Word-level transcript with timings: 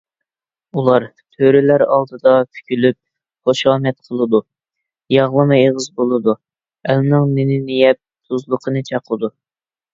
ئۇلار 0.77 1.03
تۆرىلەر 1.35 1.83
ئالدىدا 1.97 2.33
پۈكۈلۈپ، 2.55 2.97
خۇشامەت 3.51 3.99
قىلىدۇ، 4.09 4.41
ياغلىما 5.19 5.61
ئېغىز 5.61 5.89
بولىدۇ، 6.01 6.37
ئەلنىڭ 6.91 7.33
نېنىنى 7.39 7.81
يەپ، 7.85 8.03
تۇزلۇقىنى 8.03 8.87
چاقىدۇ. 8.93 9.35